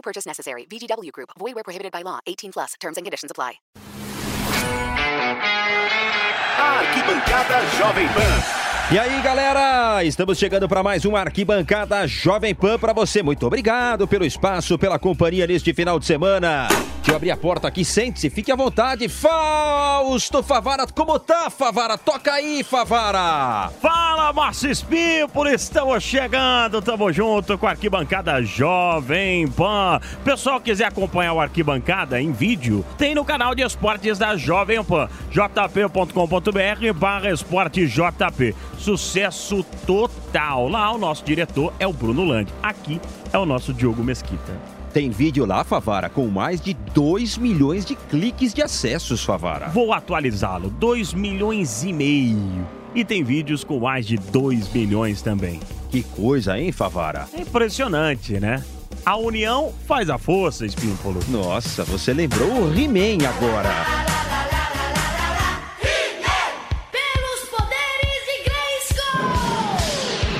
No 0.00 0.02
purchase 0.02 0.26
necessary. 0.26 0.64
VGW 0.64 1.12
Group. 1.12 1.30
Void 1.38 1.54
where 1.54 1.62
prohibited 1.62 1.92
by 1.92 2.02
law. 2.02 2.20
18 2.26 2.52
plus. 2.52 2.72
Terms 2.80 2.96
and 2.96 3.04
conditions 3.04 3.30
apply. 3.30 3.60
Arquibancada 6.58 7.60
Jovem 7.76 8.08
Pan. 8.08 8.60
E 8.92 8.98
aí, 8.98 9.20
galera, 9.22 10.02
estamos 10.02 10.38
chegando 10.38 10.68
para 10.68 10.82
mais 10.82 11.04
uma 11.04 11.20
arquibancada 11.20 12.06
Jovem 12.08 12.54
Pan 12.54 12.78
para 12.78 12.94
você. 12.94 13.22
Muito 13.22 13.46
obrigado 13.46 14.08
pelo 14.08 14.24
espaço, 14.24 14.78
pela 14.78 14.98
companhia 14.98 15.46
neste 15.46 15.74
final 15.74 15.98
de 15.98 16.06
semana. 16.06 16.66
Deixa 17.00 17.12
eu 17.12 17.16
abrir 17.16 17.30
a 17.30 17.36
porta 17.36 17.66
aqui, 17.66 17.82
sente-se, 17.82 18.28
fique 18.28 18.52
à 18.52 18.56
vontade. 18.56 19.08
Fausto 19.08 20.42
Favara, 20.42 20.86
como 20.86 21.18
tá, 21.18 21.48
Favara? 21.48 21.96
Toca 21.96 22.30
aí, 22.30 22.62
Favara. 22.62 23.70
Fala, 23.80 24.30
Márcio 24.34 24.70
Espímpolo, 24.70 25.48
estamos 25.48 26.04
chegando, 26.04 26.78
estamos 26.78 27.16
junto 27.16 27.56
com 27.56 27.66
a 27.66 27.70
arquibancada 27.70 28.42
Jovem 28.42 29.48
Pan. 29.48 29.98
Pessoal 30.22 30.60
quiser 30.60 30.84
acompanhar 30.84 31.32
o 31.32 31.40
arquibancada 31.40 32.20
em 32.20 32.32
vídeo, 32.32 32.84
tem 32.98 33.14
no 33.14 33.24
canal 33.24 33.54
de 33.54 33.62
esportes 33.62 34.18
da 34.18 34.36
Jovem 34.36 34.84
Pan, 34.84 35.08
jp.com.br 35.30 36.92
barra 36.94 37.30
esporte 37.30 37.86
JP. 37.86 38.54
Sucesso 38.76 39.64
total. 39.86 40.68
Lá 40.68 40.92
o 40.92 40.98
nosso 40.98 41.24
diretor 41.24 41.72
é 41.78 41.86
o 41.86 41.94
Bruno 41.94 42.26
Land. 42.26 42.52
Aqui 42.62 43.00
é 43.32 43.38
o 43.38 43.46
nosso 43.46 43.72
Diogo 43.72 44.04
Mesquita. 44.04 44.79
Tem 44.92 45.08
vídeo 45.08 45.46
lá, 45.46 45.62
Favara, 45.62 46.08
com 46.08 46.26
mais 46.26 46.60
de 46.60 46.74
2 46.74 47.38
milhões 47.38 47.84
de 47.84 47.94
cliques 47.94 48.52
de 48.52 48.60
acessos, 48.60 49.22
Favara. 49.22 49.68
Vou 49.68 49.92
atualizá-lo, 49.92 50.68
2 50.68 51.14
milhões 51.14 51.84
e 51.84 51.92
meio. 51.92 52.66
E 52.92 53.04
tem 53.04 53.22
vídeos 53.22 53.62
com 53.62 53.78
mais 53.78 54.04
de 54.04 54.16
2 54.16 54.72
milhões 54.72 55.22
também. 55.22 55.60
Que 55.90 56.02
coisa, 56.02 56.58
hein, 56.58 56.72
Favara? 56.72 57.28
É 57.32 57.40
impressionante, 57.40 58.40
né? 58.40 58.64
A 59.06 59.16
união 59.16 59.72
faz 59.86 60.10
a 60.10 60.18
força, 60.18 60.66
Espímpolo. 60.66 61.20
Nossa, 61.28 61.84
você 61.84 62.12
lembrou 62.12 62.50
o 62.50 62.76
He-Man 62.76 63.24
agora. 63.28 63.70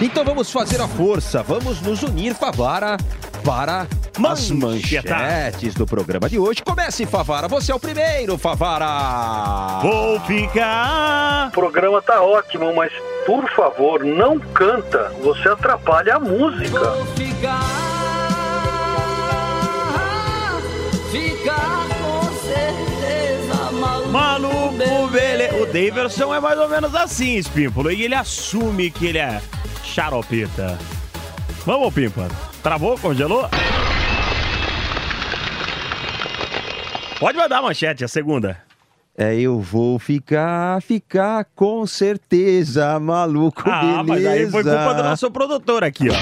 Então 0.02 0.24
vamos 0.24 0.50
fazer 0.50 0.80
a 0.80 0.88
força, 0.88 1.42
vamos 1.42 1.80
nos 1.82 2.02
unir, 2.02 2.34
Favara, 2.34 2.96
para 3.44 3.86
as 4.28 4.50
manchetes 4.50 5.74
do 5.74 5.86
programa 5.86 6.28
de 6.28 6.38
hoje. 6.38 6.62
Comece, 6.62 7.06
Favara, 7.06 7.48
você 7.48 7.72
é 7.72 7.74
o 7.74 7.80
primeiro, 7.80 8.36
Favara. 8.38 9.80
Vou 9.82 10.20
ficar. 10.20 11.48
O 11.48 11.50
programa 11.52 12.02
tá 12.02 12.22
ótimo, 12.22 12.74
mas 12.74 12.92
por 13.26 13.48
favor, 13.50 14.04
não 14.04 14.38
canta. 14.38 15.12
Você 15.22 15.48
atrapalha 15.48 16.16
a 16.16 16.20
música. 16.20 16.80
Vou 16.80 17.06
ficar, 17.16 17.60
ficar 21.10 21.88
com 22.00 22.22
certeza 22.46 23.72
maluco. 23.72 24.08
Maluco, 24.10 25.08
beleza. 25.10 25.56
O 25.56 25.66
Daverson 25.66 26.34
é 26.34 26.40
mais 26.40 26.58
ou 26.58 26.68
menos 26.68 26.94
assim, 26.94 27.36
Espímpolo. 27.36 27.90
E 27.90 28.02
ele 28.02 28.14
assume 28.14 28.90
que 28.90 29.06
ele 29.06 29.18
é 29.18 29.40
xaropeta. 29.84 30.78
Vamos, 31.66 31.92
Pimpa. 31.92 32.28
Travou? 32.62 32.98
Congelou? 32.98 33.48
Pode 37.20 37.36
mandar 37.36 37.58
a 37.58 37.62
manchete, 37.62 38.02
a 38.02 38.08
segunda. 38.08 38.56
É, 39.16 39.38
eu 39.38 39.60
vou 39.60 39.98
ficar, 39.98 40.80
ficar 40.80 41.44
com 41.54 41.86
certeza, 41.86 42.98
maluco, 42.98 43.62
Ah, 43.66 44.02
beleza. 44.02 44.04
mas 44.06 44.26
aí 44.26 44.50
foi 44.50 44.62
culpa 44.64 44.94
do 44.94 45.02
nosso 45.02 45.30
produtor 45.30 45.84
aqui, 45.84 46.08
ó. 46.08 46.14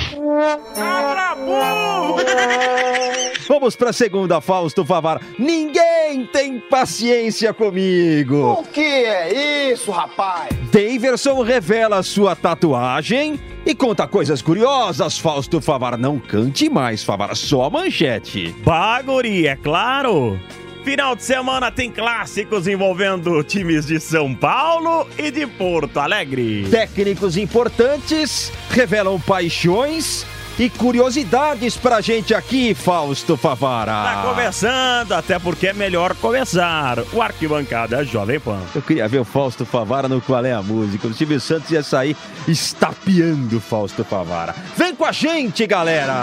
Vamos 3.46 3.76
pra 3.76 3.92
segunda, 3.92 4.40
Fausto 4.40 4.84
Favara. 4.84 5.20
Ninguém 5.38 6.26
tem 6.32 6.58
paciência 6.58 7.54
comigo. 7.54 8.52
O 8.60 8.64
que 8.64 8.80
é 8.80 9.70
isso, 9.72 9.92
rapaz? 9.92 10.48
Daverson 10.72 11.42
revela 11.42 12.02
sua 12.02 12.34
tatuagem 12.34 13.38
e 13.64 13.74
conta 13.74 14.06
coisas 14.08 14.42
curiosas, 14.42 15.18
Fausto 15.18 15.60
Favara. 15.60 15.96
Não 15.96 16.18
cante 16.18 16.68
mais, 16.68 17.04
Favara, 17.04 17.34
só 17.36 17.64
a 17.64 17.70
manchete. 17.70 18.54
Baguri, 18.64 19.46
é 19.46 19.54
claro. 19.56 20.38
Final 20.88 21.14
de 21.14 21.22
semana 21.22 21.70
tem 21.70 21.92
clássicos 21.92 22.66
envolvendo 22.66 23.44
times 23.44 23.84
de 23.84 24.00
São 24.00 24.34
Paulo 24.34 25.06
e 25.18 25.30
de 25.30 25.46
Porto 25.46 26.00
Alegre. 26.00 26.66
Técnicos 26.70 27.36
importantes 27.36 28.50
revelam 28.70 29.20
paixões 29.20 30.24
e 30.58 30.70
curiosidades 30.70 31.76
pra 31.76 32.00
gente 32.00 32.34
aqui, 32.34 32.72
Fausto 32.72 33.36
Favara. 33.36 33.92
Tá 33.92 34.22
começando, 34.22 35.12
até 35.12 35.38
porque 35.38 35.66
é 35.66 35.72
melhor 35.74 36.14
começar. 36.14 37.00
O 37.12 37.20
Arquibancada 37.20 38.02
Jovem 38.02 38.40
Pan. 38.40 38.62
Eu 38.74 38.80
queria 38.80 39.06
ver 39.06 39.18
o 39.18 39.24
Fausto 39.24 39.66
Favara 39.66 40.08
no 40.08 40.22
Qual 40.22 40.42
é 40.42 40.54
a 40.54 40.62
Música. 40.62 41.06
O 41.06 41.12
Silvio 41.12 41.38
Santos 41.38 41.70
ia 41.70 41.82
sair 41.82 42.16
estapeando 42.48 43.60
Fausto 43.60 44.04
Favara. 44.04 44.54
Vem 44.74 44.94
com 44.94 45.04
a 45.04 45.12
gente, 45.12 45.66
galera! 45.66 46.22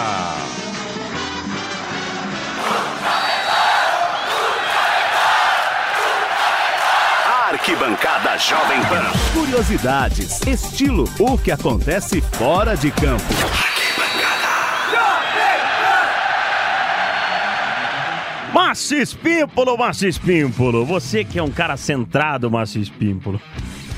Arquibancada 7.66 8.38
Jovem 8.38 8.80
Pan. 8.82 9.12
Curiosidades, 9.34 10.40
estilo, 10.46 11.06
o 11.20 11.36
que 11.36 11.52
acontece 11.52 12.22
fora 12.22 12.78
de 12.78 12.92
campo. 12.92 13.24
Márcio 18.54 19.02
Espímpolo, 19.02 19.76
Márcio 19.76 20.08
Espímpolo. 20.08 20.86
Você 20.86 21.24
que 21.24 21.40
é 21.40 21.44
um 21.44 21.50
cara 21.50 21.76
centrado, 21.76 22.52
Márcio 22.52 22.80
Espímpolo. 22.80 23.42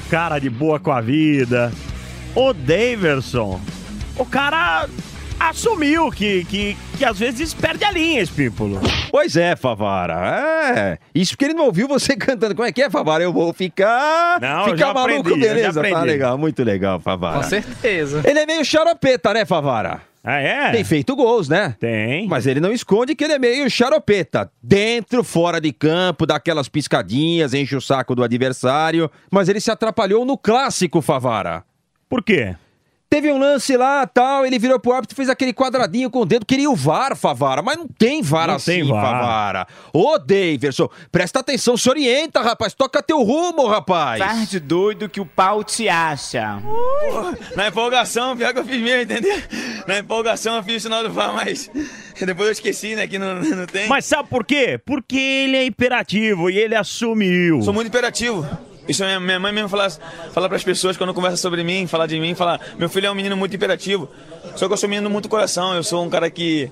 Cara 0.10 0.40
de 0.40 0.50
boa 0.50 0.80
com 0.80 0.94
a 0.94 1.02
vida. 1.02 1.70
O 2.34 2.54
Daverson. 2.54 3.60
O 4.16 4.26
cara 4.26 4.88
assumiu 5.40 6.12
que, 6.12 6.46
que, 6.46 6.78
que 6.98 7.06
às 7.06 7.18
vezes 7.20 7.54
perde 7.54 7.84
a 7.84 7.92
linha, 7.92 8.22
Espímpolo. 8.22 8.80
Pois 9.12 9.36
é, 9.36 9.56
Favara. 9.56 10.16
É. 10.76 10.98
Isso 11.14 11.32
porque 11.34 11.46
ele 11.46 11.54
não 11.54 11.66
ouviu 11.66 11.88
você 11.88 12.16
cantando. 12.18 12.56
Como 12.56 12.68
é 12.68 12.72
que 12.72 12.82
é, 12.82 12.90
Favara? 12.90 13.24
Eu 13.24 13.34
vou 13.34 13.54
ficar. 13.54 14.40
Não, 14.42 14.66
ficar 14.66 14.78
já 14.78 14.94
maluco, 14.94 15.20
aprendi, 15.22 15.40
beleza? 15.40 15.82
Tá 15.82 16.02
legal, 16.02 16.38
muito 16.38 16.64
legal, 16.64 17.00
Favara. 17.00 17.38
Com 17.38 17.44
certeza. 17.44 18.22
Ele 18.26 18.40
é 18.40 18.46
meio 18.46 18.64
xaropeta, 18.66 19.34
né, 19.34 19.46
Favara? 19.46 20.02
Ah, 20.24 20.40
é? 20.42 20.72
Tem 20.72 20.84
feito 20.84 21.16
gols, 21.16 21.48
né? 21.48 21.74
Tem. 21.80 22.28
Mas 22.28 22.46
ele 22.46 22.60
não 22.60 22.74
esconde 22.74 23.16
que 23.16 23.24
ele 23.24 23.32
é 23.34 23.40
meio 23.40 23.70
xaropeta. 23.70 24.52
Dentro, 24.62 25.24
fora 25.24 25.62
de 25.62 25.72
campo, 25.72 26.26
dá 26.26 26.36
aquelas 26.36 26.68
piscadinhas, 26.68 27.54
enche 27.54 27.78
o 27.78 27.82
saco 27.82 28.14
do 28.14 28.22
adversário. 28.22 29.10
Mas 29.32 29.48
ele 29.48 29.62
se 29.62 29.72
atrapalhou 29.72 30.26
no 30.26 30.38
clássico, 30.38 31.02
Favara. 31.02 31.64
Por 32.10 32.22
quê? 32.22 32.56
Teve 33.10 33.32
um 33.32 33.40
lance 33.40 33.78
lá, 33.78 34.06
tal, 34.06 34.46
ele 34.46 34.60
virou 34.60 34.78
pro 34.80 34.92
árbitro, 34.92 35.16
fez 35.16 35.30
aquele 35.30 35.54
quadradinho 35.54 36.10
com 36.10 36.20
o 36.20 36.26
dedo, 36.26 36.46
queria 36.46 36.70
o 36.70 36.76
VAR, 36.76 37.16
Favara, 37.16 37.62
mas 37.62 37.78
não 37.78 37.88
tem 37.88 38.22
VAR 38.22 38.48
Não 38.48 38.56
assim, 38.56 38.82
tem 38.82 38.88
VAR. 38.88 39.02
Favara. 39.02 39.68
Ô, 39.94 40.18
Daverson, 40.18 40.90
presta 41.10 41.40
atenção, 41.40 41.78
se 41.78 41.90
orienta, 41.90 42.42
rapaz, 42.42 42.74
toca 42.74 43.02
teu 43.02 43.24
rumo, 43.24 43.66
rapaz. 43.66 44.20
Faz 44.20 44.50
de 44.50 44.60
doido 44.60 45.08
que 45.08 45.22
o 45.22 45.26
pau 45.26 45.64
te 45.64 45.88
acha. 45.88 46.62
Na 47.56 47.68
empolgação, 47.70 48.36
pior 48.36 48.52
que 48.52 48.60
eu 48.60 48.66
fiz 48.66 48.82
mesmo, 48.82 49.04
entendeu? 49.04 49.42
Na 49.88 50.00
empolgação 50.00 50.58
eu 50.58 50.64
fiz 50.64 50.76
o 50.76 50.80
sinal 50.82 51.02
do 51.02 51.10
VAR, 51.10 51.34
mas 51.34 51.72
depois 52.20 52.48
eu 52.48 52.52
esqueci, 52.52 52.94
né, 52.94 53.08
que 53.08 53.18
não, 53.18 53.36
não 53.42 53.66
tem. 53.66 53.88
Mas 53.88 54.04
sabe 54.06 54.28
por 54.28 54.46
quê? 54.46 54.78
Porque 54.86 55.18
ele 55.18 55.56
é 55.56 55.66
imperativo 55.66 56.50
e 56.50 56.58
ele 56.58 56.76
assumiu. 56.76 57.62
Sou 57.62 57.74
muito 57.74 57.88
imperativo. 57.88 58.46
Isso 58.88 59.04
minha, 59.04 59.20
minha 59.20 59.40
mãe 59.40 59.52
mesmo 59.52 59.70
fala, 59.70 59.90
fala 60.32 60.48
pras 60.48 60.64
pessoas 60.64 60.96
quando 60.96 61.14
conversa 61.14 61.38
sobre 61.38 61.64
mim, 61.64 61.88
fala 61.88 62.08
de 62.08 62.20
mim, 62.20 62.34
fala, 62.36 62.60
meu 62.78 62.90
filho 62.90 63.08
é 63.08 63.12
um 63.12 63.16
menino 63.16 63.36
muito 63.36 63.56
imperativo. 63.56 64.10
Só 64.56 64.68
que 64.68 64.74
eu 64.74 64.78
sou 64.78 64.88
um 64.88 64.92
menino 64.92 65.10
muito 65.10 65.28
coração, 65.28 65.76
eu 65.76 65.84
sou 65.84 66.06
um 66.06 66.10
cara 66.10 66.30
que 66.30 66.72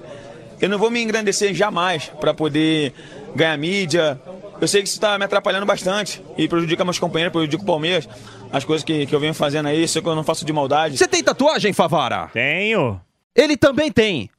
eu 0.62 0.70
não 0.70 0.78
vou 0.78 0.90
me 0.90 1.02
engrandecer 1.02 1.54
jamais 1.54 2.12
pra 2.20 2.34
poder 2.34 2.94
ganhar 3.36 3.58
mídia. 3.58 4.20
Eu 4.60 4.68
sei 4.68 4.82
que 4.82 4.88
isso 4.88 5.00
tá 5.00 5.18
me 5.20 5.26
atrapalhando 5.26 5.66
bastante 5.66 6.22
e 6.38 6.48
prejudica 6.48 6.86
meus 6.86 6.98
companheiros, 6.98 7.34
prejudica 7.34 7.62
o 7.62 7.66
Palmeiras. 7.66 8.08
As 8.52 8.64
coisas 8.64 8.86
que, 8.86 9.06
que 9.06 9.14
eu 9.14 9.20
venho 9.20 9.34
fazendo 9.34 9.68
aí, 9.68 9.86
sei 9.88 10.02
que 10.02 10.08
eu 10.08 10.16
não 10.16 10.24
faço 10.24 10.46
de 10.46 10.54
maldade. 10.54 10.98
Você 10.98 11.08
tem 11.08 11.22
tatuagem, 11.22 11.74
Favara? 11.74 12.30
Tenho. 12.32 13.02
Ele 13.36 13.58
também 13.58 13.92
tem. 13.92 14.30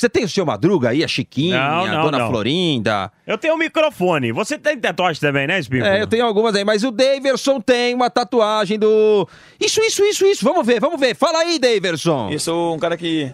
Você 0.00 0.08
tem 0.08 0.24
o 0.24 0.28
seu 0.30 0.46
Madruga 0.46 0.88
aí, 0.88 1.04
a 1.04 1.08
Chiquinha, 1.08 1.58
Não, 1.58 1.84
a 1.84 1.86
não, 1.88 2.02
Dona 2.04 2.18
não. 2.20 2.30
Florinda. 2.30 3.12
Eu 3.26 3.36
tenho 3.36 3.52
um 3.52 3.58
microfone. 3.58 4.32
Você 4.32 4.58
tem 4.58 4.78
tatuagem 4.78 5.20
também, 5.20 5.46
né, 5.46 5.58
Espírito? 5.58 5.86
É, 5.86 6.00
eu 6.00 6.06
tenho 6.06 6.24
algumas 6.24 6.54
aí, 6.54 6.64
mas 6.64 6.82
o 6.82 6.90
Daverson 6.90 7.60
tem 7.60 7.94
uma 7.94 8.08
tatuagem 8.08 8.78
do. 8.78 9.28
Isso, 9.60 9.78
isso, 9.82 10.02
isso, 10.02 10.24
isso. 10.24 10.42
Vamos 10.42 10.66
ver, 10.66 10.80
vamos 10.80 10.98
ver. 10.98 11.14
Fala 11.14 11.40
aí, 11.40 11.58
Daverson. 11.58 12.30
Eu 12.30 12.40
sou 12.40 12.74
um 12.74 12.78
cara 12.78 12.96
que 12.96 13.30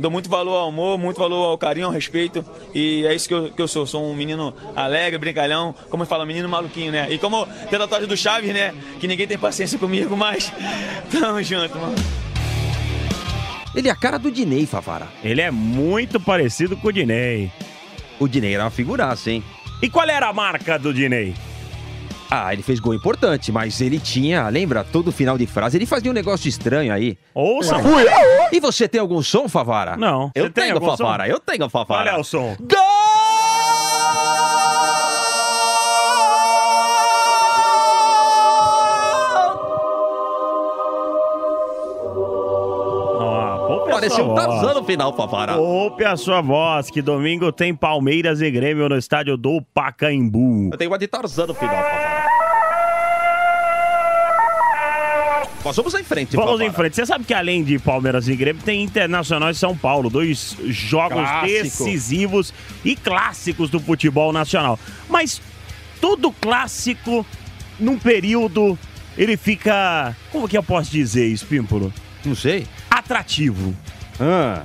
dou 0.00 0.10
muito 0.10 0.30
valor 0.30 0.56
ao 0.56 0.68
amor, 0.70 0.96
muito 0.96 1.18
valor 1.18 1.50
ao 1.50 1.58
carinho, 1.58 1.84
ao 1.88 1.92
respeito. 1.92 2.42
E 2.74 3.04
é 3.06 3.14
isso 3.14 3.28
que 3.28 3.34
eu, 3.34 3.50
que 3.50 3.60
eu 3.60 3.68
sou. 3.68 3.86
Sou 3.86 4.02
um 4.02 4.14
menino 4.14 4.54
alegre, 4.74 5.18
brincalhão, 5.18 5.74
como 5.90 6.06
fala, 6.06 6.24
menino 6.24 6.48
maluquinho, 6.48 6.92
né? 6.92 7.08
E 7.10 7.18
como 7.18 7.44
tem 7.68 7.76
a 7.76 7.80
tatuagem 7.80 8.08
do 8.08 8.16
Chaves, 8.16 8.54
né? 8.54 8.74
Que 8.98 9.06
ninguém 9.06 9.26
tem 9.26 9.36
paciência 9.36 9.78
comigo, 9.78 10.16
mas 10.16 10.50
tamo 11.12 11.42
junto, 11.42 11.76
mano. 11.76 12.25
Ele 13.76 13.88
é 13.88 13.90
a 13.92 13.94
cara 13.96 14.18
do 14.18 14.30
Dinei, 14.32 14.64
Favara. 14.66 15.06
Ele 15.22 15.40
é 15.42 15.50
muito 15.50 16.18
parecido 16.18 16.76
com 16.76 16.88
o 16.88 16.92
Dinei. 16.92 17.50
O 18.18 18.26
Dinei 18.26 18.54
era 18.54 18.64
uma 18.64 18.70
figuraça, 18.70 19.30
hein? 19.30 19.44
E 19.82 19.90
qual 19.90 20.08
era 20.08 20.26
a 20.28 20.32
marca 20.32 20.78
do 20.78 20.92
Dinei? 20.94 21.34
Ah, 22.30 22.52
ele 22.52 22.62
fez 22.62 22.80
gol 22.80 22.92
importante, 22.94 23.52
mas 23.52 23.80
ele 23.80 24.00
tinha, 24.00 24.48
lembra, 24.48 24.82
todo 24.82 25.12
final 25.12 25.38
de 25.38 25.46
frase, 25.46 25.76
ele 25.78 25.86
fazia 25.86 26.10
um 26.10 26.14
negócio 26.14 26.48
estranho 26.48 26.92
aí. 26.92 27.16
Ouça. 27.32 27.76
E 28.50 28.58
você 28.58 28.88
tem 28.88 29.00
algum 29.00 29.22
som, 29.22 29.48
Favara? 29.48 29.96
Não. 29.96 30.30
Eu 30.34 30.44
Você 30.46 30.50
tem 30.50 30.64
tenho, 30.64 30.74
algum 30.74 30.96
Favara, 30.96 31.24
som? 31.26 31.30
eu 31.30 31.38
tenho, 31.38 31.68
Favara. 31.68 32.10
Qual 32.10 32.16
é 32.16 32.20
o 32.20 32.24
som? 32.24 32.56
Ah, 32.58 32.64
Parecia 44.00 44.22
um. 44.24 44.34
Tarzan 44.34 44.74
no 44.74 44.84
final, 44.84 45.16
Favara. 45.16 45.54
Poupe 45.54 46.04
a 46.04 46.16
sua 46.16 46.40
voz, 46.42 46.90
que 46.90 47.00
domingo 47.00 47.50
tem 47.50 47.74
Palmeiras 47.74 48.42
e 48.42 48.50
Grêmio 48.50 48.88
no 48.88 48.96
estádio 48.96 49.36
do 49.36 49.62
Pacaembu. 49.72 50.70
Eu 50.72 50.76
tenho 50.78 50.90
uma 50.90 50.98
de 50.98 51.06
Tarzan 51.08 51.46
no 51.46 51.54
final, 51.54 51.74
Favara. 51.74 52.26
Nós 55.64 55.74
vamos 55.74 55.94
em 55.94 56.04
frente, 56.04 56.36
Vamos 56.36 56.52
Favara. 56.52 56.68
em 56.70 56.72
frente. 56.72 56.94
Você 56.94 57.06
sabe 57.06 57.24
que 57.24 57.34
além 57.34 57.64
de 57.64 57.76
Palmeiras 57.78 58.28
e 58.28 58.36
Grêmio, 58.36 58.62
tem 58.62 58.84
Internacional 58.84 59.50
e 59.50 59.54
São 59.54 59.76
Paulo. 59.76 60.08
Dois 60.08 60.56
jogos 60.66 61.18
Clássico. 61.18 61.62
decisivos 61.84 62.54
e 62.84 62.94
clássicos 62.94 63.68
do 63.68 63.80
futebol 63.80 64.32
nacional. 64.32 64.78
Mas 65.08 65.40
todo 66.00 66.30
clássico, 66.30 67.26
num 67.80 67.98
período, 67.98 68.78
ele 69.18 69.36
fica. 69.36 70.14
Como 70.30 70.46
que 70.46 70.56
eu 70.56 70.62
posso 70.62 70.90
dizer 70.90 71.26
isso, 71.26 71.44
Pímpolo? 71.46 71.92
Não 72.24 72.36
sei. 72.36 72.64
Atrativo. 73.06 73.74
Ah, 74.20 74.62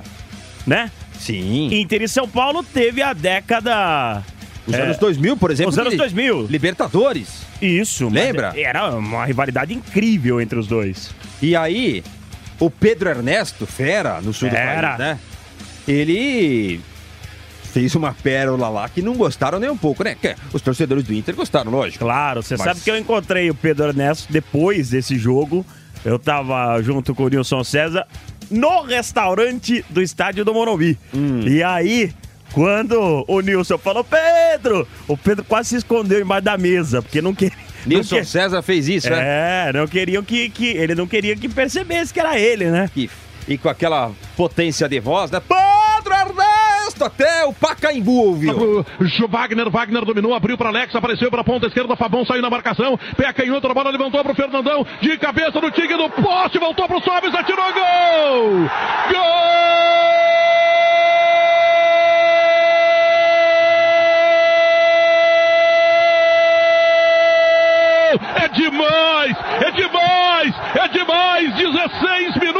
Né? 0.66 0.90
sim. 1.18 1.72
Inter 1.80 2.02
e 2.02 2.08
São 2.08 2.28
Paulo 2.28 2.62
teve 2.64 3.00
a 3.00 3.12
década. 3.12 4.22
Os 4.66 4.74
é, 4.74 4.82
anos 4.82 4.98
2000, 4.98 5.36
por 5.36 5.50
exemplo. 5.50 5.70
Os 5.72 5.78
anos 5.78 5.92
li- 5.92 5.96
2000. 5.98 6.46
Libertadores. 6.48 7.42
Isso. 7.60 8.08
Lembra? 8.08 8.52
Era 8.56 8.90
uma 8.94 9.24
rivalidade 9.24 9.72
incrível 9.72 10.40
entre 10.40 10.58
os 10.58 10.66
dois. 10.66 11.10
E 11.40 11.54
aí, 11.56 12.02
o 12.60 12.68
Pedro 12.70 13.08
Ernesto, 13.10 13.66
fera, 13.66 14.20
no 14.20 14.32
sul 14.32 14.50
Fera. 14.50 14.74
do 14.92 14.96
país, 14.96 14.98
né? 14.98 15.18
Ele 15.86 16.80
fez 17.72 17.94
uma 17.94 18.12
pérola 18.12 18.68
lá 18.68 18.88
que 18.88 19.00
não 19.02 19.14
gostaram 19.14 19.58
nem 19.58 19.70
um 19.70 19.76
pouco, 19.76 20.04
né? 20.04 20.16
Os 20.52 20.60
torcedores 20.62 21.04
do 21.04 21.14
Inter 21.14 21.34
gostaram, 21.34 21.70
lógico. 21.72 22.04
Claro, 22.04 22.42
você 22.42 22.56
Mas- 22.56 22.64
sabe 22.64 22.80
que 22.80 22.90
eu 22.90 22.96
encontrei 22.96 23.50
o 23.50 23.54
Pedro 23.54 23.86
Ernesto 23.88 24.32
depois 24.32 24.90
desse 24.90 25.16
jogo. 25.18 25.64
Eu 26.04 26.18
tava 26.18 26.80
junto 26.82 27.14
com 27.14 27.24
o 27.24 27.28
Nilson 27.28 27.62
César 27.64 28.06
no 28.50 28.82
restaurante 28.82 29.84
do 29.88 30.02
estádio 30.02 30.44
do 30.44 30.52
Morumbi. 30.52 30.98
Hum. 31.14 31.40
E 31.46 31.62
aí, 31.62 32.12
quando 32.52 33.24
o 33.26 33.40
Nilson 33.40 33.78
falou, 33.78 34.04
Pedro! 34.04 34.86
O 35.08 35.16
Pedro 35.16 35.44
quase 35.44 35.70
se 35.70 35.76
escondeu 35.76 36.20
embaixo 36.20 36.44
da 36.44 36.58
mesa, 36.58 37.00
porque 37.02 37.22
não 37.22 37.34
queria. 37.34 37.56
Nilson 37.86 38.16
que- 38.16 38.24
César 38.24 38.62
fez 38.62 38.88
isso, 38.88 39.10
né? 39.10 39.68
É, 39.68 39.72
não 39.72 39.86
queriam 39.86 40.22
que, 40.22 40.48
que. 40.50 40.68
Ele 40.68 40.94
não 40.94 41.06
queria 41.06 41.34
que 41.36 41.48
percebesse 41.48 42.12
que 42.12 42.20
era 42.20 42.38
ele, 42.38 42.66
né? 42.66 42.90
E, 42.96 43.08
e 43.48 43.58
com 43.58 43.68
aquela 43.68 44.12
potência 44.36 44.88
de 44.88 45.00
voz, 45.00 45.30
né? 45.30 45.40
Pedro 45.40 45.71
Até 47.04 47.44
o 47.44 47.52
Pacaembu 47.52 48.12
ouviu. 48.12 48.84
Wagner, 49.28 49.70
Wagner 49.70 50.04
dominou, 50.04 50.34
abriu 50.34 50.56
para 50.56 50.68
Alex, 50.68 50.94
apareceu 50.94 51.30
para 51.30 51.40
a 51.40 51.44
ponta 51.44 51.66
esquerda, 51.66 51.96
Fabão 51.96 52.24
saiu 52.24 52.42
na 52.42 52.50
marcação, 52.50 52.98
pé 53.16 53.32
canhoto, 53.32 53.66
a 53.66 53.74
bola 53.74 53.90
levantou 53.90 54.22
para 54.22 54.32
o 54.32 54.36
Fernandão, 54.36 54.86
de 55.00 55.18
cabeça 55.18 55.60
no 55.60 55.70
tigre 55.70 55.96
do 55.96 56.08
poste, 56.10 56.58
voltou 56.58 56.86
para 56.86 56.96
o 56.96 57.02
Sobis, 57.02 57.34
atirou 57.34 57.72
gol! 57.72 58.68
Gol! 59.10 59.52
É 68.42 68.48
demais, 68.48 69.36
é 69.60 69.70
demais, 69.70 70.54
é 70.76 70.88
demais, 70.88 71.54
16 71.54 72.36
minutos, 72.36 72.51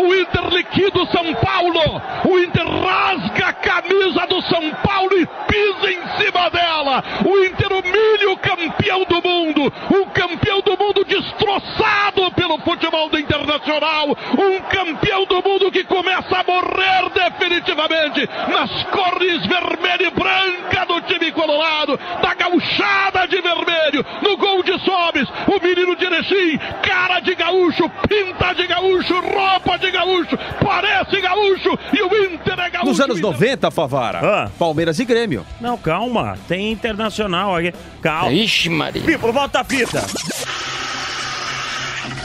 o 0.00 0.14
Inter 0.14 0.48
liquida 0.48 0.98
o 0.98 1.06
São 1.06 1.34
Paulo, 1.34 2.02
o 2.28 2.38
Inter 2.38 2.66
rasga 2.66 3.46
a 3.46 3.52
camisa 3.52 4.26
do 4.26 4.40
São 4.42 4.70
Paulo 4.82 5.18
e 5.18 5.26
pisa 5.26 5.92
em 5.92 6.00
cima 6.18 6.50
dela, 6.50 7.04
o 7.24 7.44
Inter 7.44 7.72
humilha 7.72 8.30
o 8.30 8.36
campeão 8.38 9.04
do 9.04 9.22
mundo, 9.22 9.72
o 9.90 10.06
campeão 10.06 10.60
do 10.60 10.76
mundo 10.76 11.04
destroçado 11.04 12.30
pelo 12.32 12.58
futebol 12.58 13.08
do 13.08 13.18
Internacional, 13.18 14.08
um 14.08 14.60
campeão 14.68 15.24
do 15.24 15.42
mundo 15.42 15.70
que 15.70 15.84
começa 15.84 16.38
a 16.38 16.44
morrer 16.44 17.10
definitivamente. 17.14 18.28
Nas 18.48 18.84
cores 18.84 19.46
vermelha 19.46 20.06
e 20.06 20.10
branca 20.10 20.86
do 20.86 21.00
time 21.02 21.32
colorado, 21.32 21.98
da 22.22 22.34
gauchada 22.34 23.26
de 23.26 23.40
vermelho, 23.40 24.04
no 24.22 24.36
gol 24.36 24.62
de 24.62 24.78
Sobes, 24.80 25.28
o 25.46 25.62
menino 25.62 25.96
de 25.96 26.04
Erechim, 26.04 26.58
cara 26.82 27.20
de 27.20 27.34
gaúcho, 27.34 27.90
pinta 28.08 28.52
de 28.54 28.66
gaúcho, 29.00 29.14
roupa 29.20 29.78
de 29.78 29.90
gaúcho, 29.90 30.38
parece 30.62 31.20
gaúcho 31.20 31.78
e 31.92 32.02
o 32.02 32.24
Inter 32.34 32.58
é 32.58 32.70
gaúcho. 32.70 32.86
Nos 32.86 33.00
anos 33.00 33.20
90, 33.20 33.70
Favara, 33.70 34.20
Ah. 34.22 34.50
Palmeiras 34.58 34.98
e 34.98 35.04
Grêmio. 35.04 35.44
Não, 35.60 35.76
calma. 35.78 36.36
Tem 36.46 36.70
internacional 36.72 37.56
aí. 37.56 37.72
Calma. 38.02 38.32
Ixi, 38.32 38.68
Maria. 38.68 39.02
Pípolo, 39.02 39.32
volta 39.32 39.60
a 39.60 39.64
fita. 39.64 40.04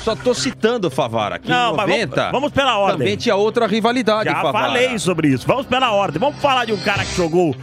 Só 0.04 0.16
tô 0.16 0.36
citando, 0.36 0.92
Favara, 0.92 1.40
que 1.40 1.50
Não, 1.50 1.74
em 1.74 1.78
mas 1.78 1.88
90 1.90 2.16
vamos- 2.16 2.32
vamos 2.32 2.52
pela 2.52 2.78
ordem. 2.78 2.98
também 3.00 3.18
tinha 3.18 3.36
outra 3.36 3.66
rivalidade, 3.66 4.30
Já 4.30 4.36
Favara. 4.42 4.68
falei 4.68 5.00
sobre 5.00 5.30
isso. 5.30 5.48
Vamos 5.48 5.66
pela 5.66 5.92
ordem. 5.92 6.20
Vamos 6.20 6.40
falar 6.40 6.66
de 6.66 6.74
um 6.74 6.78
cara 6.78 7.04
que 7.04 7.16
jogou 7.16 7.56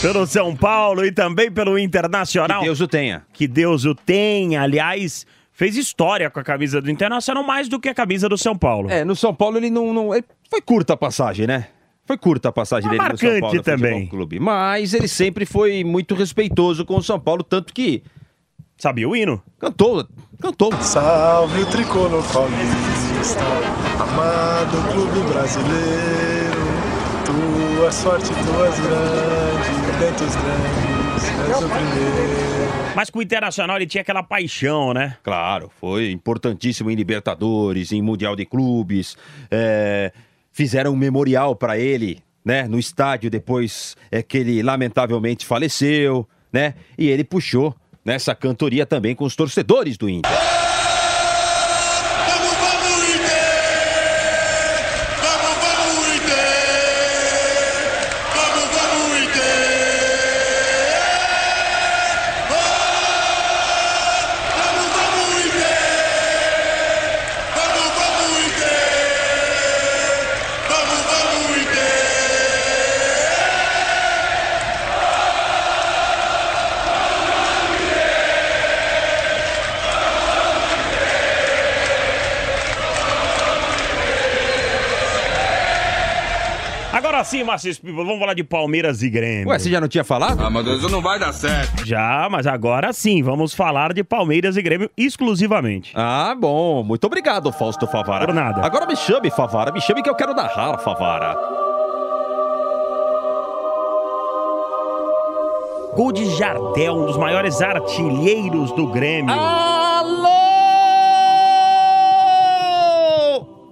pelo 0.00 0.24
São 0.24 0.54
Paulo 0.54 1.04
e 1.04 1.10
também 1.10 1.50
pelo 1.50 1.76
Internacional. 1.76 2.60
Que 2.60 2.66
Deus 2.66 2.80
o 2.80 2.86
tenha. 2.86 3.22
Que 3.32 3.48
Deus 3.48 3.84
o 3.84 3.92
tenha. 3.94 4.62
Aliás, 4.62 5.26
fez 5.56 5.74
história 5.76 6.28
com 6.30 6.38
a 6.38 6.44
camisa 6.44 6.80
do 6.82 6.90
Internacional 6.90 7.42
mais 7.42 7.66
do 7.68 7.80
que 7.80 7.88
a 7.88 7.94
camisa 7.94 8.28
do 8.28 8.36
São 8.36 8.56
Paulo. 8.56 8.90
É, 8.90 9.04
no 9.04 9.16
São 9.16 9.34
Paulo 9.34 9.56
ele 9.56 9.70
não... 9.70 9.92
não- 9.92 10.14
ele- 10.14 10.24
Foi 10.50 10.60
curta 10.60 10.92
a 10.92 10.96
passagem, 10.96 11.46
né? 11.46 11.68
Foi 12.04 12.16
curta 12.16 12.50
a 12.50 12.52
passagem 12.52 12.88
Mas 12.88 12.98
dele 12.98 13.12
no 13.12 13.18
São 13.18 13.40
Paulo 13.40 13.62
também. 13.62 14.06
Clube. 14.06 14.38
Mas 14.38 14.94
ele 14.94 15.08
sempre 15.08 15.44
foi 15.46 15.82
muito 15.82 16.14
respeitoso 16.14 16.84
com 16.84 16.96
o 16.98 17.02
São 17.02 17.18
Paulo, 17.18 17.42
tanto 17.42 17.72
que... 17.74 18.02
Sabia 18.78 19.08
o 19.08 19.16
hino? 19.16 19.42
Cantou, 19.58 20.06
cantou. 20.40 20.70
Salve 20.82 21.62
o 21.62 21.66
tricolor 21.66 22.22
paulista, 22.30 23.40
amado 23.98 24.92
clube 24.92 25.20
brasileiro. 25.32 26.60
Tua 27.24 27.90
sorte, 27.90 28.26
tu 28.28 28.64
és 28.64 28.78
grande, 28.80 29.98
dentre 29.98 30.24
os 30.26 30.36
grandes, 30.36 30.68
o 30.68 30.76
primeiro. 30.76 30.95
Mas 32.94 33.10
com 33.10 33.18
o 33.18 33.22
Internacional 33.22 33.76
ele 33.76 33.86
tinha 33.86 34.00
aquela 34.00 34.22
paixão, 34.22 34.94
né? 34.94 35.16
Claro, 35.22 35.70
foi 35.78 36.10
importantíssimo 36.10 36.90
em 36.90 36.94
Libertadores, 36.94 37.92
em 37.92 38.00
Mundial 38.00 38.34
de 38.34 38.46
Clubes. 38.46 39.16
é, 39.50 40.12
fizeram 40.50 40.92
um 40.92 40.96
memorial 40.96 41.54
para 41.54 41.78
ele, 41.78 42.22
né, 42.42 42.66
no 42.66 42.78
estádio 42.78 43.28
depois 43.28 43.94
é 44.10 44.22
que 44.22 44.38
ele 44.38 44.62
lamentavelmente 44.62 45.44
faleceu, 45.44 46.26
né? 46.50 46.74
E 46.96 47.08
ele 47.08 47.24
puxou 47.24 47.74
nessa 48.02 48.34
cantoria 48.34 48.86
também 48.86 49.14
com 49.14 49.24
os 49.24 49.36
torcedores 49.36 49.98
do 49.98 50.08
Inter. 50.08 50.32
Sim, 87.26 87.42
Márcio 87.44 87.74
People, 87.80 88.04
vamos 88.04 88.18
falar 88.20 88.34
de 88.34 88.44
Palmeiras 88.44 89.02
e 89.02 89.10
Grêmio. 89.10 89.48
Ué, 89.48 89.58
você 89.58 89.68
já 89.68 89.80
não 89.80 89.88
tinha 89.88 90.04
falado? 90.04 90.40
Ah, 90.40 90.48
mas 90.48 90.66
isso 90.66 90.88
não 90.88 91.02
vai 91.02 91.18
dar 91.18 91.32
certo. 91.32 91.84
Já, 91.84 92.28
mas 92.30 92.46
agora 92.46 92.92
sim, 92.92 93.22
vamos 93.22 93.52
falar 93.52 93.92
de 93.92 94.04
Palmeiras 94.04 94.56
e 94.56 94.62
Grêmio 94.62 94.90
exclusivamente. 94.96 95.92
Ah, 95.94 96.34
bom. 96.38 96.82
Muito 96.84 97.04
obrigado, 97.04 97.52
Fausto 97.52 97.86
Favara. 97.86 98.24
Por 98.26 98.34
nada. 98.34 98.64
Agora 98.64 98.86
me 98.86 98.96
chame, 98.96 99.30
Favara. 99.30 99.72
Me 99.72 99.80
chame 99.80 100.02
que 100.02 100.08
eu 100.08 100.14
quero 100.14 100.34
narrar, 100.34 100.78
Favara. 100.78 101.36
Gol 105.94 106.12
de 106.12 106.26
Jardel, 106.36 106.94
um 106.94 107.06
dos 107.06 107.16
maiores 107.16 107.60
artilheiros 107.60 108.70
do 108.72 108.86
Grêmio. 108.88 109.34
Alô! 109.34 110.36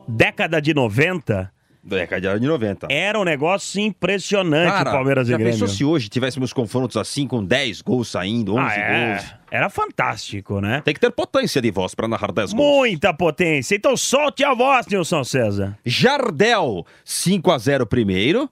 Década 0.08 0.60
de 0.60 0.72
90. 0.72 1.53
Década 1.86 2.40
de 2.40 2.46
90. 2.46 2.86
Era 2.90 3.20
um 3.20 3.24
negócio 3.24 3.78
impressionante 3.78 4.70
Cara, 4.72 4.90
Palmeiras 4.90 5.28
e 5.28 5.32
já 5.32 5.36
Grêmio. 5.36 5.52
pensou 5.52 5.68
se 5.68 5.84
hoje 5.84 6.08
tivéssemos 6.08 6.50
confrontos 6.50 6.96
assim, 6.96 7.26
com 7.26 7.44
10 7.44 7.82
gols 7.82 8.08
saindo, 8.08 8.54
11 8.54 8.60
Ah, 8.66 8.74
é. 8.80 9.10
gols? 9.16 9.34
Era 9.50 9.68
fantástico, 9.68 10.60
né? 10.62 10.80
Tem 10.82 10.94
que 10.94 11.00
ter 11.00 11.10
potência 11.10 11.60
de 11.60 11.70
voz 11.70 11.94
pra 11.94 12.08
narrar 12.08 12.32
10 12.32 12.54
gols. 12.54 12.76
Muita 12.78 13.12
potência. 13.12 13.76
Então 13.76 13.96
solte 13.98 14.42
a 14.42 14.54
voz, 14.54 14.86
Nilson 14.86 15.22
César. 15.24 15.78
Jardel, 15.84 16.86
5 17.04 17.50
a 17.52 17.58
0 17.58 17.86
primeiro, 17.86 18.48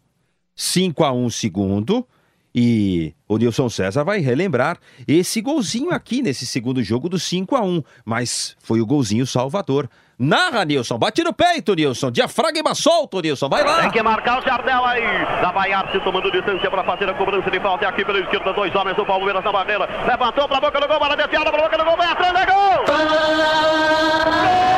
5 0.55 1.03
a 1.03 1.13
1 1.13 1.31
segundo. 1.31 2.07
E 2.55 3.15
o 3.27 3.39
Nilson 3.39 3.69
César 3.69 4.05
vai 4.05 4.21
relembrar 4.21 4.79
esse 5.09 5.41
golzinho 5.41 5.91
aqui 5.91 6.21
nesse 6.21 6.45
segundo 6.47 6.83
jogo 6.83 7.09
do 7.09 7.19
5 7.19 7.57
a 7.57 7.63
1 7.63 7.83
mas 8.05 8.57
foi 8.63 8.81
o 8.81 8.87
golzinho 8.87 9.27
salvador. 9.27 9.89
Narra, 10.19 10.65
Nilson. 10.65 10.99
Bate 10.99 11.25
no 11.25 11.33
peito, 11.33 11.75
Nilson. 11.75 12.11
Diafragma 12.11 12.75
solto, 12.75 13.21
Nilson. 13.21 13.49
Vai 13.49 13.65
lá. 13.65 13.81
Tem 13.81 13.91
que 13.91 14.03
marcar 14.03 14.41
o 14.41 14.43
Jardel 14.43 14.85
aí. 14.85 15.03
Lá 15.43 15.51
vai 15.51 15.73
Arce 15.73 15.99
tomando 16.01 16.31
distância 16.31 16.71
para 16.71 16.85
fazer 16.85 17.09
a 17.09 17.15
cobrança 17.15 17.51
de 17.51 17.59
falta. 17.59 17.87
É 17.87 17.89
aqui 17.89 18.05
pela 18.05 18.21
esquerda, 18.21 18.53
dois 18.53 18.73
homens 18.75 18.97
do 18.97 19.05
Palmeiras 19.05 19.43
na 19.43 19.51
barreira. 19.51 19.89
Levantou 20.07 20.47
para 20.47 20.59
a 20.59 20.61
boca 20.61 20.81
do 20.81 20.87
gol, 20.87 20.99
bola 21.01 21.17
desviada 21.17 21.51
para 21.51 21.61
a 21.61 21.65
boca 21.65 21.79
do 21.79 21.85
gol. 21.85 21.97
Vai 21.97 22.07
atrás, 22.07 22.35
é 22.37 22.47
gol! 22.47 22.85
Gol 22.87 24.72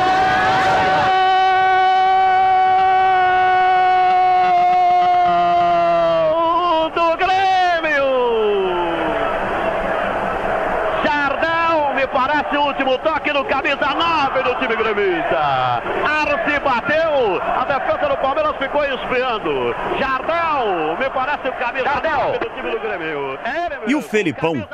último 12.75 12.97
toque 12.97 13.31
no 13.31 13.45
camisa 13.45 13.95
9 13.95 14.43
do 14.43 14.55
time 14.59 14.75
gremista. 14.75 15.39
Arce 15.39 16.59
bateu, 16.59 17.41
a 17.41 17.63
defesa 17.63 18.09
do 18.09 18.17
Palmeiras 18.17 18.57
ficou 18.57 18.83
espiando. 18.83 19.73
Jardel, 19.97 20.97
me 20.99 21.09
parece 21.09 21.47
o 21.47 21.53
camisa 21.53 22.01
9 22.03 22.39
do 22.39 22.49
time 22.49 22.71
do 22.71 22.79
Grêmio. 22.81 23.39
É 23.45 23.89
E 23.89 23.95
o 23.95 24.01
Felipão, 24.01 24.67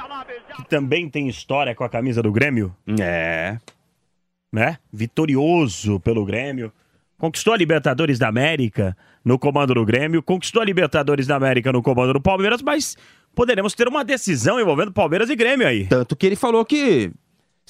que 0.55 0.63
também 0.67 1.07
tem 1.09 1.27
história 1.27 1.75
com 1.75 1.83
a 1.83 1.89
camisa 1.89 2.23
do 2.23 2.31
Grêmio. 2.31 2.75
É. 2.99 3.57
Né? 4.51 4.79
Vitorioso 4.91 5.99
pelo 5.99 6.25
Grêmio. 6.25 6.73
Conquistou 7.19 7.53
a 7.53 7.57
Libertadores 7.57 8.17
da 8.17 8.29
América 8.29 8.97
no 9.23 9.37
comando 9.37 9.75
do 9.75 9.85
Grêmio. 9.85 10.23
Conquistou 10.23 10.59
a 10.59 10.65
Libertadores 10.65 11.27
da 11.27 11.35
América 11.35 11.71
no 11.71 11.83
comando 11.83 12.13
do 12.13 12.21
Palmeiras, 12.21 12.63
mas 12.63 12.97
poderemos 13.35 13.75
ter 13.75 13.87
uma 13.87 14.03
decisão 14.03 14.59
envolvendo 14.59 14.91
Palmeiras 14.91 15.29
e 15.29 15.35
Grêmio 15.35 15.67
aí. 15.67 15.85
Tanto 15.87 16.15
que 16.15 16.25
ele 16.25 16.35
falou 16.35 16.65
que 16.65 17.11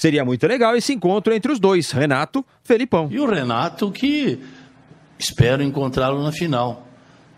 seria 0.02 0.26
muito 0.26 0.48
legal 0.48 0.76
esse 0.76 0.92
encontro 0.92 1.32
entre 1.32 1.52
os 1.52 1.60
dois, 1.60 1.92
Renato, 1.92 2.44
Felipão. 2.64 3.08
E 3.12 3.20
o 3.20 3.30
Renato 3.30 3.92
que 3.92 4.40
espero 5.20 5.62
encontrá-lo 5.62 6.24
na 6.24 6.32
final. 6.32 6.88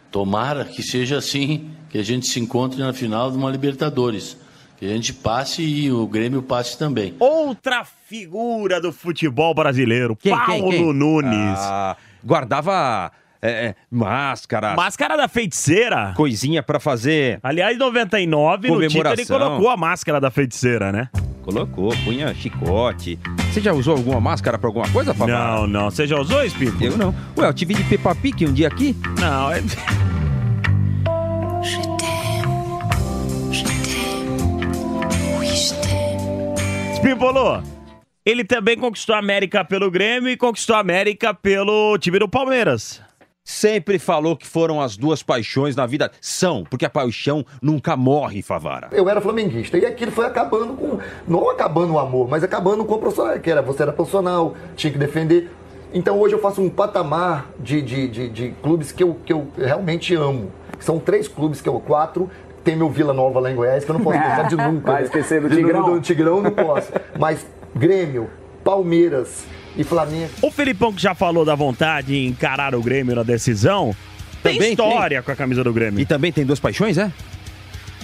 Tomara 0.10 0.63
que 0.63 0.82
seja 0.82 1.17
assim, 1.17 1.72
que 1.89 1.98
a 1.98 2.03
gente 2.03 2.25
se 2.25 2.39
encontre 2.39 2.79
na 2.79 2.93
final 2.93 3.29
de 3.29 3.36
uma 3.38 3.51
Libertadores. 3.51 4.38
Que 4.77 4.86
a 4.86 4.89
gente 4.89 5.13
passe 5.13 5.62
e 5.62 5.91
o 5.91 6.08
Grêmio 6.08 6.41
passe 6.41 6.77
também. 6.77 7.13
Outra 7.20 7.84
figura 7.84 8.79
do 8.79 8.93
futebol 8.93 9.53
brasileiro, 9.53 10.15
Quem, 10.15 10.32
Paulo 10.32 10.70
quem, 10.70 10.84
quem? 10.84 10.93
Nunes. 10.93 11.60
Ah, 11.60 11.98
guardava 12.24 13.12
é, 13.41 13.50
é, 13.50 13.75
máscara, 13.91 14.74
Máscara 14.74 15.17
da 15.17 15.27
feiticeira. 15.27 16.13
coisinha 16.15 16.63
pra 16.63 16.79
fazer. 16.79 17.39
Aliás, 17.43 17.75
em 17.75 17.79
99, 17.79 18.70
no 18.70 18.88
título, 18.88 19.10
ele 19.10 19.25
colocou 19.25 19.70
a 19.70 19.75
máscara 19.75 20.22
da 20.22 20.32
feiticeira, 20.32 20.89
né? 20.89 21.10
Colocou, 21.43 21.93
punha 22.03 22.33
chicote. 22.33 23.19
Você 23.51 23.62
já 23.62 23.73
usou 23.73 23.97
alguma 23.97 24.19
máscara 24.19 24.57
pra 24.57 24.67
alguma 24.67 24.89
coisa, 24.89 25.13
Fabio? 25.13 25.35
Não, 25.35 25.67
não. 25.67 25.91
Você 25.91 26.07
já 26.07 26.17
usou, 26.17 26.43
Espírito? 26.43 26.83
Eu 26.83 26.97
não. 26.97 27.13
Ué, 27.38 27.47
eu 27.47 27.53
te 27.53 27.65
vi 27.65 27.73
de 27.73 27.83
Peppa 27.83 28.15
Pig 28.15 28.45
um 28.47 28.53
dia 28.53 28.67
aqui. 28.67 28.95
Não, 29.19 29.51
é... 29.51 29.62
Espírito 36.93 37.25
ele 38.25 38.45
também 38.45 38.77
conquistou 38.77 39.15
a 39.15 39.19
América 39.19 39.65
pelo 39.65 39.91
Grêmio 39.91 40.29
e 40.29 40.38
conquistou 40.38 40.77
a 40.77 40.79
América 40.79 41.33
pelo 41.33 41.97
time 41.97 42.19
do 42.19 42.29
Palmeiras. 42.29 43.01
Sempre 43.45 44.00
falou 44.00 44.38
que 44.38 44.47
foram 44.47 44.79
as 44.79 44.95
duas 44.95 45.21
paixões 45.21 45.75
na 45.75 45.85
vida. 45.85 46.09
São, 46.21 46.63
porque 46.63 46.85
a 46.85 46.89
paixão 46.89 47.45
nunca 47.62 47.97
morre, 47.97 48.41
Favara. 48.41 48.88
Eu 48.93 49.09
era 49.09 49.19
flamenguista 49.19 49.77
e 49.77 49.85
aquilo 49.85 50.12
foi 50.12 50.25
acabando 50.25 50.73
com. 50.73 51.00
Não 51.27 51.50
acabando 51.50 51.93
o 51.93 52.00
amor, 52.00 52.29
mas 52.29 52.41
acabando 52.41 52.85
com 52.85 52.95
o 52.95 53.00
profissional, 53.00 53.38
que 53.39 53.51
era 53.51 53.62
você 53.62 53.83
era 53.83 53.91
profissional, 53.91 54.55
tinha 54.77 54.93
que 54.93 54.97
defender. 54.97 55.51
Então 55.93 56.17
hoje 56.19 56.35
eu 56.35 56.39
faço 56.39 56.62
um 56.62 56.69
patamar 56.69 57.50
de, 57.59 57.81
de, 57.81 58.07
de, 58.07 58.29
de 58.29 58.51
clubes 58.63 58.93
que 58.93 59.03
eu, 59.03 59.17
que 59.25 59.33
eu 59.33 59.47
realmente 59.57 60.15
amo. 60.15 60.50
São 60.79 60.97
três 60.97 61.27
clubes 61.27 61.59
que 61.59 61.67
eu. 61.67 61.79
Quatro. 61.81 62.29
Tem 62.63 62.77
meu 62.77 62.89
Vila 62.89 63.13
Nova 63.13 63.41
lá 63.41 63.51
em 63.51 63.55
Goiás, 63.55 63.83
que 63.83 63.91
eu 63.91 63.97
não 63.97 64.01
posso 64.01 64.17
deixar 64.17 64.47
de 64.47 64.55
nunca. 64.55 64.89
Vai 64.93 65.01
né? 65.01 65.07
esquecer 65.07 65.41
do 65.41 65.50
Tigrão? 65.50 65.83
Do, 65.83 66.00
Tigrão 66.00 66.41
não 66.41 66.51
posso. 66.51 66.93
Mas 67.19 67.45
Grêmio, 67.75 68.29
Palmeiras 68.63 69.45
e 69.77 69.84
Flamengo. 69.84 70.30
O 70.42 70.51
Felipão 70.51 70.94
que 70.94 71.01
já 71.01 71.15
falou 71.15 71.46
da 71.46 71.56
vontade 71.56 72.08
de 72.08 72.25
encarar 72.25 72.75
o 72.75 72.82
Grêmio 72.82 73.15
na 73.15 73.24
decisão, 73.24 73.96
tem 74.42 74.56
Também 74.56 74.72
história 74.72 75.22
com 75.24 75.32
a 75.32 75.36
camisa 75.36 75.63
do 75.63 75.72
Grêmio. 75.72 76.00
E 76.00 76.06
também 76.06 76.32
tem 76.32 76.46
duas 76.46 76.60
paixões, 76.60 76.98
é? 76.98 77.12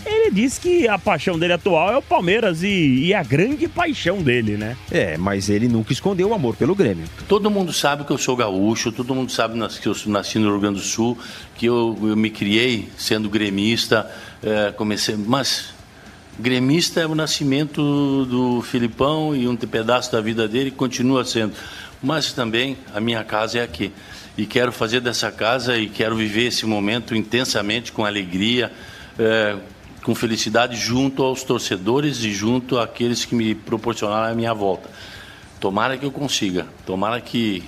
Ele 0.05 0.31
disse 0.31 0.61
que 0.61 0.87
a 0.87 0.97
paixão 0.97 1.37
dele 1.37 1.53
atual 1.53 1.91
é 1.91 1.97
o 1.97 2.01
Palmeiras 2.01 2.63
e, 2.63 3.05
e 3.05 3.13
a 3.13 3.21
grande 3.21 3.67
paixão 3.67 4.21
dele, 4.21 4.55
né? 4.55 4.77
É, 4.89 5.17
mas 5.17 5.49
ele 5.49 5.67
nunca 5.67 5.91
escondeu 5.91 6.29
o 6.29 6.33
amor 6.33 6.55
pelo 6.55 6.73
Grêmio. 6.73 7.05
Todo 7.27 7.51
mundo 7.51 7.73
sabe 7.73 8.05
que 8.05 8.11
eu 8.11 8.17
sou 8.17 8.35
gaúcho, 8.35 8.91
todo 8.91 9.13
mundo 9.13 9.31
sabe 9.31 9.59
que 9.81 9.87
eu 9.87 9.95
nasci 10.07 10.39
no 10.39 10.49
Rio 10.51 10.59
Grande 10.59 10.79
do 10.79 10.85
Sul, 10.85 11.17
que 11.57 11.65
eu, 11.65 11.97
eu 12.01 12.15
me 12.15 12.29
criei 12.29 12.87
sendo 12.97 13.29
gremista, 13.29 14.09
eh, 14.41 14.73
comecei, 14.77 15.15
mas 15.17 15.73
gremista 16.39 17.01
é 17.01 17.05
o 17.05 17.13
nascimento 17.13 18.25
do 18.25 18.61
Filipão 18.61 19.35
e 19.35 19.47
um 19.47 19.55
pedaço 19.55 20.11
da 20.11 20.21
vida 20.21 20.47
dele 20.47 20.71
continua 20.71 21.25
sendo. 21.25 21.53
Mas 22.01 22.31
também 22.31 22.77
a 22.93 22.99
minha 22.99 23.23
casa 23.23 23.59
é 23.59 23.61
aqui. 23.61 23.91
E 24.37 24.45
quero 24.45 24.71
fazer 24.71 25.01
dessa 25.01 25.29
casa 25.31 25.77
e 25.77 25.89
quero 25.89 26.15
viver 26.15 26.45
esse 26.45 26.65
momento 26.65 27.13
intensamente, 27.13 27.91
com 27.91 28.05
alegria, 28.05 28.71
eh, 29.17 29.57
com 30.01 30.15
felicidade, 30.15 30.77
junto 30.77 31.23
aos 31.23 31.43
torcedores 31.43 32.23
e 32.23 32.31
junto 32.31 32.79
àqueles 32.79 33.25
que 33.25 33.35
me 33.35 33.53
proporcionaram 33.53 34.31
a 34.31 34.35
minha 34.35 34.53
volta. 34.53 34.89
Tomara 35.59 35.97
que 35.97 36.05
eu 36.05 36.11
consiga, 36.11 36.65
tomara 36.85 37.19
que 37.19 37.63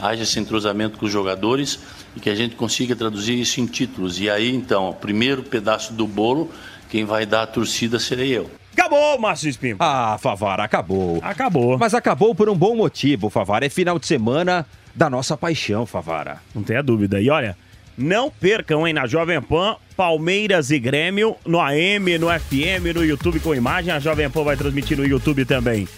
haja 0.00 0.22
esse 0.22 0.38
entrosamento 0.40 0.98
com 0.98 1.04
os 1.04 1.12
jogadores 1.12 1.78
e 2.16 2.20
que 2.20 2.30
a 2.30 2.34
gente 2.34 2.56
consiga 2.56 2.96
traduzir 2.96 3.38
isso 3.38 3.60
em 3.60 3.66
títulos. 3.66 4.18
E 4.18 4.30
aí, 4.30 4.54
então, 4.54 4.88
o 4.88 4.94
primeiro 4.94 5.42
pedaço 5.42 5.92
do 5.92 6.06
bolo, 6.06 6.50
quem 6.94 7.04
vai 7.04 7.26
dar 7.26 7.42
a 7.42 7.46
torcida 7.48 7.98
serei 7.98 8.38
eu. 8.38 8.48
Acabou, 8.72 9.18
Márcio 9.18 9.48
Espinho. 9.48 9.74
Ah, 9.80 10.16
Favara, 10.22 10.62
acabou. 10.62 11.18
Acabou. 11.24 11.76
Mas 11.76 11.92
acabou 11.92 12.36
por 12.36 12.48
um 12.48 12.54
bom 12.54 12.76
motivo, 12.76 13.28
Favara. 13.28 13.66
É 13.66 13.68
final 13.68 13.98
de 13.98 14.06
semana 14.06 14.64
da 14.94 15.10
nossa 15.10 15.36
paixão, 15.36 15.84
Favara. 15.86 16.40
Não 16.54 16.62
tenha 16.62 16.84
dúvida. 16.84 17.20
E 17.20 17.28
olha, 17.28 17.56
não 17.98 18.30
percam, 18.30 18.86
hein, 18.86 18.94
na 18.94 19.08
Jovem 19.08 19.42
Pan, 19.42 19.74
Palmeiras 19.96 20.70
e 20.70 20.78
Grêmio, 20.78 21.34
no 21.44 21.60
AM, 21.60 22.16
no 22.16 22.28
FM, 22.28 22.94
no 22.94 23.04
YouTube 23.04 23.40
com 23.40 23.52
imagem. 23.56 23.92
A 23.92 23.98
Jovem 23.98 24.30
Pan 24.30 24.44
vai 24.44 24.56
transmitir 24.56 24.96
no 24.96 25.04
YouTube 25.04 25.44
também. 25.44 25.88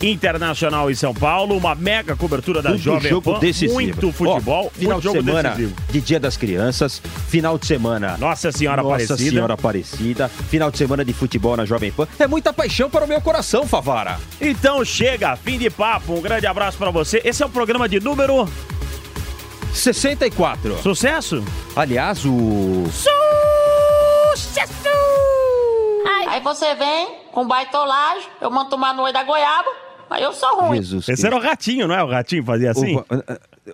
Internacional 0.00 0.90
e 0.90 0.96
São 0.96 1.12
Paulo, 1.12 1.56
uma 1.56 1.74
mega 1.74 2.14
cobertura 2.14 2.62
da 2.62 2.70
Tudo 2.70 2.80
Jovem 2.82 3.10
jogo 3.10 3.32
Pan. 3.34 3.38
decisivo. 3.40 3.74
Muito 3.74 4.12
futebol, 4.12 4.66
Ó, 4.66 4.70
final 4.70 4.92
muito 4.92 5.00
de 5.00 5.04
jogo 5.04 5.26
semana 5.26 5.48
decisivo. 5.50 5.74
de 5.90 6.00
Dia 6.00 6.20
das 6.20 6.36
Crianças, 6.36 7.02
final 7.28 7.58
de 7.58 7.66
semana 7.66 8.16
Nossa 8.18 8.52
Senhora 8.52 8.82
Nossa 8.82 8.94
Aparecida. 9.04 9.30
Senhora 9.30 9.54
Aparecida, 9.54 10.28
final 10.28 10.70
de 10.70 10.78
semana 10.78 11.04
de 11.04 11.12
futebol 11.12 11.56
na 11.56 11.64
Jovem 11.64 11.90
Pan. 11.90 12.06
É 12.18 12.26
muita 12.26 12.52
paixão 12.52 12.88
para 12.88 13.04
o 13.04 13.08
meu 13.08 13.20
coração, 13.20 13.66
Favara. 13.66 14.18
Então 14.40 14.84
chega, 14.84 15.34
fim 15.36 15.58
de 15.58 15.68
papo. 15.68 16.12
Um 16.14 16.20
grande 16.20 16.46
abraço 16.46 16.78
pra 16.78 16.90
você. 16.90 17.20
Esse 17.24 17.42
é 17.42 17.46
o 17.46 17.50
programa 17.50 17.88
de 17.88 17.98
número 18.00 18.48
64. 19.72 20.78
Sucesso? 20.82 21.42
Aliás, 21.76 22.24
o 22.24 22.84
Sucesso! 22.92 24.72
Aí 26.28 26.40
você 26.40 26.74
vem 26.74 27.08
com 27.32 27.46
baitolagem, 27.46 28.28
eu 28.40 28.50
mando 28.50 28.70
tomar 28.70 28.94
no 28.94 29.02
olho 29.02 29.12
da 29.12 29.22
goiaba, 29.24 29.68
aí 30.10 30.22
eu 30.22 30.32
sou 30.32 30.60
ruim. 30.60 30.76
Jesus 30.78 31.08
Esse 31.08 31.26
era 31.26 31.36
o 31.36 31.40
ratinho, 31.40 31.86
não 31.88 31.94
é? 31.94 32.02
O 32.02 32.08
ratinho 32.08 32.44
fazia 32.44 32.70
assim? 32.70 32.96
O- 32.96 33.04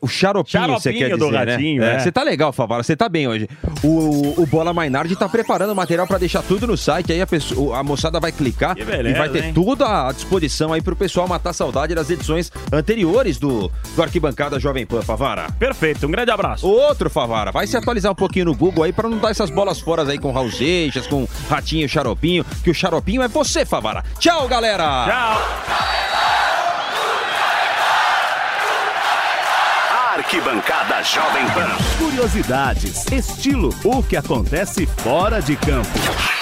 O 0.02 0.08
xaropinho, 0.08 0.66
você 0.74 0.92
quer 0.92 1.10
do 1.16 1.24
dizer, 1.30 1.36
Ratinho, 1.36 1.80
né? 1.80 1.94
é. 1.94 1.98
Você 2.00 2.10
tá 2.10 2.24
legal, 2.24 2.52
Favara, 2.52 2.82
você 2.82 2.96
tá 2.96 3.08
bem 3.08 3.28
hoje. 3.28 3.48
O, 3.84 4.42
o 4.42 4.46
Bola 4.46 4.74
Mainardi 4.74 5.14
tá 5.14 5.28
preparando 5.28 5.72
material 5.72 6.04
pra 6.04 6.18
deixar 6.18 6.42
tudo 6.42 6.66
no 6.66 6.76
site, 6.76 7.12
aí 7.12 7.20
a, 7.20 7.26
pessoa, 7.28 7.78
a 7.78 7.82
moçada 7.84 8.18
vai 8.18 8.32
clicar 8.32 8.74
beleza, 8.74 9.08
e 9.08 9.12
vai 9.14 9.28
ter 9.28 9.44
hein? 9.44 9.52
tudo 9.54 9.84
à 9.84 10.10
disposição 10.10 10.72
aí 10.72 10.82
pro 10.82 10.96
pessoal 10.96 11.28
matar 11.28 11.52
saudade 11.52 11.94
das 11.94 12.10
edições 12.10 12.50
anteriores 12.72 13.38
do, 13.38 13.70
do 13.94 14.02
Arquibancada 14.02 14.58
Jovem 14.58 14.84
Pan, 14.84 15.00
Favara. 15.00 15.46
Perfeito, 15.60 16.08
um 16.08 16.10
grande 16.10 16.32
abraço. 16.32 16.66
Outro, 16.66 17.08
Favara, 17.08 17.52
vai 17.52 17.68
se 17.68 17.76
atualizar 17.76 18.10
um 18.10 18.16
pouquinho 18.16 18.46
no 18.46 18.54
Google 18.56 18.82
aí 18.82 18.92
pra 18.92 19.08
não 19.08 19.18
dar 19.18 19.30
essas 19.30 19.48
bolas 19.48 19.78
fora 19.78 20.02
aí 20.02 20.18
com 20.18 20.32
Raul 20.32 20.50
Seixas, 20.50 21.06
com 21.06 21.24
Ratinho 21.48 21.84
e 21.84 21.88
Xaropinho, 21.88 22.44
que 22.64 22.70
o 22.70 22.74
Xaropinho 22.74 23.22
é 23.22 23.28
você, 23.28 23.64
Favara. 23.64 24.02
Tchau, 24.18 24.48
galera! 24.48 25.06
Tchau! 25.06 26.03
Arquibancada 30.34 31.00
Jovem 31.04 31.46
Pan. 31.50 31.70
Curiosidades, 31.96 33.06
estilo, 33.12 33.72
o 33.84 34.02
que 34.02 34.16
acontece 34.16 34.84
fora 34.84 35.40
de 35.40 35.54
campo. 35.54 36.33